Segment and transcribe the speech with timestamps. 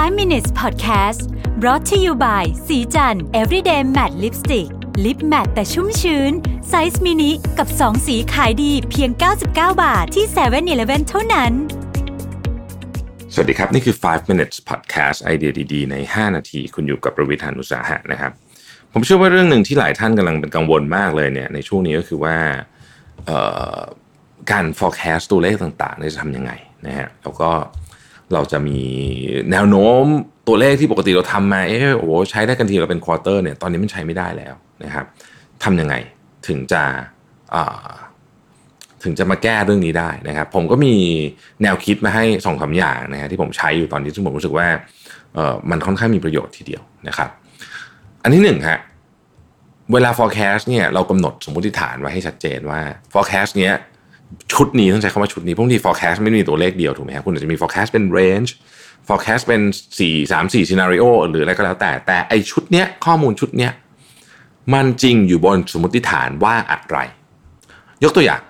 [0.00, 1.20] 5 minutes podcast
[1.60, 4.68] brought to you by ศรีจันทร์ everyday matte lipstick
[5.04, 6.32] lip matte แต่ชุ่มชื้น
[6.68, 9.46] ไซส์มินิกับ 2 สีขายดีเพียง 99
[9.82, 11.52] บาทที่7-Eleven เท่านั้น
[13.34, 18.32] สวัสดีครับ นี่คือ 5 minutes podcast ไอเดียดีๆ ใน 5 นาที คุณอยู่กับรวิศ หาญอุตสาหะนะครับ
[18.92, 22.36] ผมเชื่อว่าเรื่องหนึ่งที่หลายท่านกำลังเป็นกังวลมากเลยเนี่ยในช่วงนี้ก็คือว่า
[24.50, 26.52] การ forecast ตัวเลขต่างๆจะทำยังไง
[26.86, 27.50] นะฮะแล้วก็
[27.88, 28.78] เเราจะมี
[29.50, 30.04] แนวโน้ม
[30.48, 34.54] ตัวเลขที่ปกติเราทำมาเออโอ้ใช้ได้กันทีเราเป็นควอเตอร์เนี่ยตอนนี้มันใช้ไม่ได้แล้ว
[34.84, 35.06] นะครับ
[35.64, 35.94] ทำยังไง
[36.46, 36.82] ถึงจะ
[39.02, 40.94] ถึงจะมาแก้เรื่องนี้ได้นะครับ ผมก็มี
[41.62, 44.66] แนวคิดมาให้สองสาอย่างนะฮะที่ผมใช้อยู่ตอนนี้ซึ่งผมรู้สึกว่า
[45.70, 47.30] มันค่อนข้างมีประโยชน์ทีเดียวนะครับ
[48.22, 48.78] อันที่หนึ่งฮะ
[49.92, 52.80] เวลา forecast เนี่ยเรากำหนดสมมติฐานไว้ให้ชัดเจนว่า
[53.12, 53.74] forecast เนี้ย
[54.52, 58.50] ชุดนี้ต้องใช้คำว่าชุดนี้พวกที่ forecast ไม่มีตัวเลขเดียวถูกไหมครับคุณอาจจะมี forecast เป็น range
[59.08, 59.62] forecast เป็น
[59.98, 63.72] 4 3 4 scenario หรืออะไรก็แล้วแต่ แต่ไอชุดเนี้ยข้อมูลชุดเนี้ย
[64.74, 66.98] มันจริงอยู่บนสมมติฐานว่าอะไร
[68.04, 68.40] ยกตัวอย่าง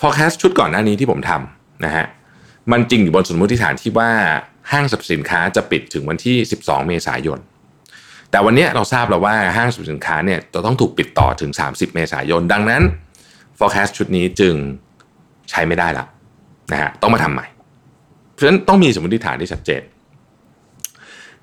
[0.00, 2.06] forecast ชุดก่อนหน้านี้ที่ผมทำนะฮะ
[2.72, 4.10] มันจริงอยู่บนสมมติฐานที่ว่า
[4.72, 7.38] ห้างสรรพสินค้าจะปิดถึงวันที่ 12 เมษายน
[8.30, 12.82] แต่วันนี้เราทราบแล้วว่าห้างสรรพสินค้าเนี่ยจะต้องถูกปิดต่อถึง 30 เมษายน ดังนั้น
[13.58, 14.54] forecast ชุดนี้จึง
[15.50, 16.04] ใช้ไม่ได้ละ
[16.72, 17.46] นะฮะต้องมาทำใหม่
[18.32, 19.82] เพราะฉะนั้นต้องมีสมมติฐานที่ชัดเจน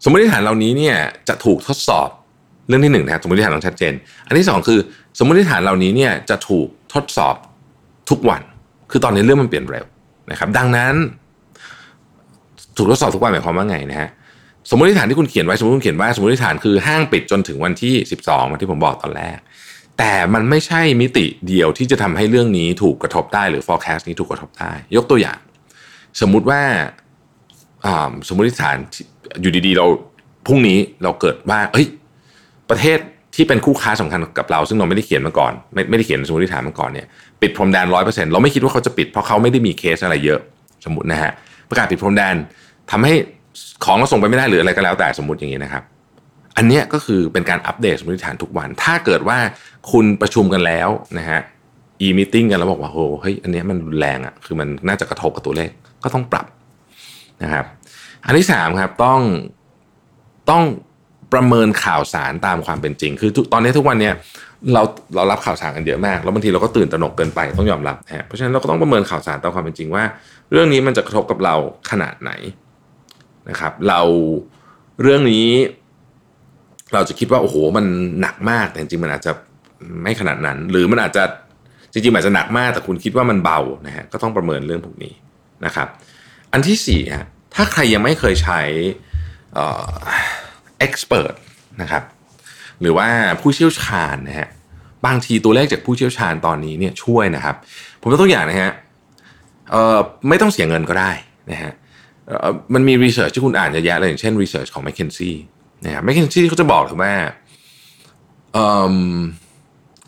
[0.04, 0.96] สมมติฐานเหล่านี้เนี่ย
[1.28, 2.10] จะถูกทดสอบ
[2.68, 3.94] เรื่องที่หนึ่งนะครับสมมติฐานต้องชัดเจน
[4.28, 4.80] อันที่สองคือ
[5.18, 7.36] สมมติฐานเหล่านี้เนี่ยจะถูกทดสอบ
[8.10, 8.42] ทุกวัน
[8.92, 9.86] คือตอนนี้เรื่องมันเปลี่ยนเร็ว
[10.32, 10.96] นะครับ ดังนั้น
[12.78, 14.10] ถูกทดสอบทุกวันหมายความว่าไงนะฮะ
[14.70, 19.38] สมมติฐานที่คุณเขียนไว้สมมติคุณเขียนว่าสมมติฐานคือห้างปิดจนถึงวันที่ 12วันที่ผมบอกตอนแรก
[19.98, 25.40] แต่มันไม่ใช่มิติเดียวที่จะทำให้เรื่องนี้ถูกกระทบได้หรือ forecast นี้ถูกกระทบได้ ยกตัวอย่าง
[26.22, 26.62] สมมุติว่า
[28.28, 28.78] สมมติฐาน
[29.42, 29.86] อยู่ดีๆ เรา
[30.48, 31.88] พรุ่งนี้เราเกิดว่าเฮ้ย
[32.70, 32.98] ประเทศ
[33.36, 37.08] ที่เป็นคู่ค้าสำคัญกับเราซึ่งเราไม่ได้เขียนมาก่อน ไม่ไม่ได้เขียนสมมติฐานมาก่อนเนี่ย
[37.42, 40.40] ปิดพรมแดนร้อยเปอร์เซ็นต์เราไม่คิดว่าเขาจะปิดเพราะเขาไม่ได้มีเคสอะไรเยอะ
[40.86, 41.32] สมมตินะฮะ
[41.70, 42.36] ประกาศปิดพรมแดน
[42.92, 43.14] ทำให้
[43.86, 45.84] ของเราส่งไปไม่ได้หรืออะไรก็แล้วแต่สมมติอย่างนี้นะครับ
[46.58, 49.38] อันนี้ก็คือเป็นการอัปเดตสมมติฐานทุกวัน ถ้าเกิดว่า
[49.92, 51.40] คุณประชุมกันแล้วนะฮะ
[52.06, 55.70] e-meeting กันแล้วบอกว่าโหเฮ้ยอันนี้มันรุนแรงอะ่ะคือมันน่าจะกระทบกับตัวเลข
[56.04, 56.48] ก็ต้องปรับ
[57.44, 57.66] นะครับ
[58.26, 59.22] อันที่สามครับต้อง
[60.50, 60.64] ต้อง
[61.34, 64.14] ประเมินข่าวสารตามความเป็นจริง คือตอนนี้ทุกวันเนี้ย
[64.74, 64.82] เรา
[65.16, 70.04] เรารับข่าวสารกันเยอะมาก แล้วบางทีเราก็ตื่นตระหนกเกินไปต้องยอมรับนะเพราะฉะนั้นเราก็ต้องประเมินข่าวสารตามความเป็นจริงว่า
[70.52, 71.56] เรื่องนี้มันจะกระทบกับเรา
[71.92, 72.32] ขนาดไหน
[73.50, 74.02] นะครับ เรา
[75.02, 75.48] เรื่องนี้
[76.94, 77.86] เราจะคิดว่าโอ้โหมัน
[78.22, 79.32] หนักมากแต่จริงมันอาจจะ
[80.04, 81.24] ไม่ขนาดนั้น หรือมันอาจจะ
[81.92, 85.14] จริงๆอาจจะหนักมากแต่คุณคิดว่ามันเบานะฮะก็ต้องประเมินเรื่องพวกนี้
[85.66, 85.88] นะครับ
[86.54, 88.62] อันที่สี่ฮะถ้าใครยังไม่เคยใช้
[90.80, 91.34] เอ็กซ์เพรส
[91.82, 92.04] นะครับ
[92.82, 93.08] หรือว่า
[93.42, 94.50] ผู้เชี่ยวชาญนะฮะ
[95.06, 97.56] บางทีตัวเลขจากผู้เชี่ยวชาญตอนนี้เนี่ยช่วยนะครับ
[98.02, 98.72] ผมยกตัวอย่างนะฮะ
[100.30, 101.12] ไม่ต้องเสียเงินก็ได้
[101.52, 101.72] นะฮะ
[102.74, 105.36] มันมี research ที่คุณอ่านเยอะแยะเลยอย่างเช่น research ของ McKinsey
[105.84, 107.14] นะครับ McKinsey เขาจะบอกถึงว่า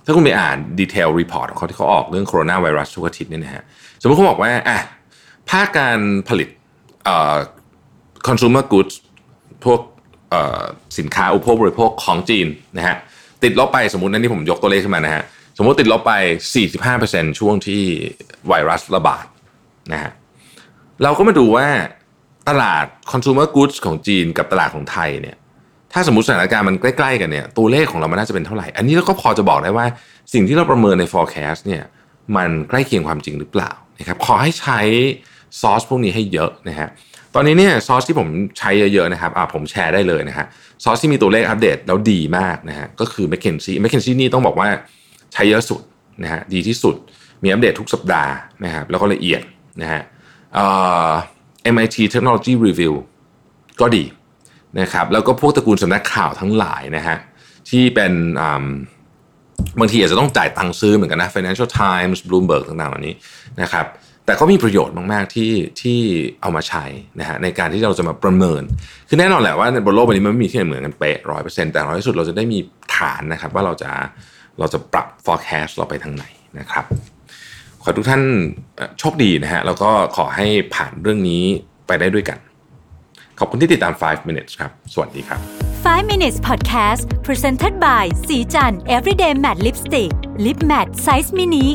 [0.06, 3.64] ถ้าคุณไปอ่าน detail report ของเขาที่เขาออกเรื่องโคโรนาไวรัสทุกอาทิตย์เนี่ยนะฮะ
[4.02, 4.80] สมมติเขาบอกว่าอะ
[5.50, 6.50] ภาคการผลิต
[7.04, 7.38] เอ่อ
[8.28, 8.96] consumer goods
[9.66, 9.80] พวก
[11.00, 12.48] สินค้าอุปโภคบริโภคของจีน
[12.78, 12.96] นะฮะ
[13.44, 15.24] ติดลบไปสมมตินั่นที่ผมยกตัวเลขขึ้นมานะฮะ
[15.58, 16.14] สมมติติดลบไป
[16.78, 17.82] 45%ช่วงที่
[18.48, 19.26] ไวรัสระบาด
[19.92, 20.12] นะฮะ
[21.04, 21.68] เราก็มาดูว่า
[22.50, 25.38] ตลาด consumer goods ของจีนกับตลาดของไทยเนี่ย
[25.94, 29.86] ถ้าสมมติสถานการณ์มันใกล้ๆกันเนี่ยตัวเลขของเรามันน่าจะเป็นเท่าไหร่ อันนี้เราก็พอจะบอกได้ว่า
[30.34, 31.84] สิ่งที่เราประเมินใน forecast เนี่ย
[32.36, 34.80] มันใกล้เคียงความจริงหรือเปล่านะครับขอให้ใช้
[35.62, 36.90] ซอสพวกนี้ให้เยอะนะฮะ
[37.36, 38.28] ตอนนี้เนี่ยซอสที่ผม
[38.60, 40.46] ใช้เยอะๆนะครับอ่าผมแชร์ได้เลยนะฮะ
[40.84, 44.70] ซอสที่มีตัวเลขอัปเดตแล้วดีมากนะฮะก็คือ m c k เคนซี่แมคเคนซี่นี่ต้องบอกว่า
[45.34, 45.82] ใช้เยอะสุด
[46.24, 46.96] นะฮะดีที่สุด
[47.44, 48.34] มีอัปเดตทุกสัปดาห์
[48.66, 49.42] นะครับแล้วก็ละเอียด
[49.82, 50.02] นะฮะ
[50.54, 50.66] เอ่
[51.08, 51.10] อ
[51.74, 52.94] MIT Technology Review
[53.82, 54.04] ก็ดี
[54.80, 57.18] นะครับแล้วก็พวกตระกูลสำนักข่าวทั้งหลายนะฮะ
[57.70, 58.14] ที่เป็น
[59.80, 63.16] บางทีอาจจะต้องจ่ายตังค์ซื้อเหมือนกันนะ Financial Times Bloomberg ต่างๆเหล่านี้
[63.62, 63.86] นะครับ
[64.26, 65.52] แต่ก็มีประโยชน์มาก ๆ ที่
[65.82, 66.00] ที่
[66.42, 66.86] เอามาใช้
[67.20, 68.62] นะฮะในการที่เราจะมาประเมิน
[69.08, 72.60] คือแน่นอนแหละว่าบนโลกใบนี้มันไม่มีที่ไหนเหมือนกันเป๊ะร้อยเปอร์เซ็นต์แต่ร้อยที่สุดเราจะได้มี
[72.96, 73.92] ฐานนะครับว่าเราจะ
[74.60, 76.26] เราจะปรับ forecast เราไปทางไหน
[76.60, 76.86] นะครับ
[77.84, 78.22] ขอทุกท่าน
[79.00, 81.44] โชคดีนะฮะแล้วก็ขอให้ผ่านเรื่องนี้
[81.88, 82.40] ไปได้ด้วยกัน
[83.40, 85.40] ขอบคุณที่ติดตาม 5 minutes ครับ สวัสดีครับ
[85.86, 90.12] 5 minutes podcast presented by สีจัน everyday matte lipstick
[90.46, 91.66] lip matte size mini